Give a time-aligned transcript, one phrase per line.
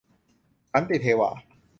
[0.71, 1.29] สันติเทวา